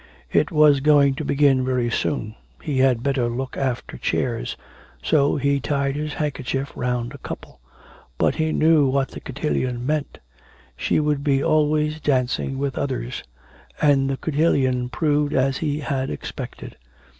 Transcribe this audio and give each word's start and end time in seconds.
It 0.31 0.49
was 0.49 0.79
going 0.79 1.13
to 1.13 1.23
begin 1.23 1.63
very 1.63 1.91
soon. 1.91 2.33
He 2.59 2.79
had 2.79 3.03
better 3.03 3.29
look 3.29 3.55
after 3.55 3.99
chairs. 3.99 4.57
So 5.03 5.35
he 5.35 5.59
tied 5.59 5.95
his 5.95 6.13
handkerchief 6.15 6.71
round 6.75 7.13
a 7.13 7.19
couple. 7.19 7.59
But 8.17 8.33
he 8.33 8.51
knew 8.51 8.87
what 8.87 9.09
the 9.09 9.19
cotillion 9.19 9.85
meant. 9.85 10.17
She 10.75 10.99
would 10.99 11.23
be 11.23 11.43
always 11.43 11.99
dancing 11.99 12.57
with 12.57 12.79
others. 12.79 13.21
And 13.79 14.09
the 14.09 14.17
cotillion 14.17 14.89
proved 14.89 15.33
as 15.35 15.57
he 15.59 15.81
had 15.81 16.09
expected. 16.09 16.77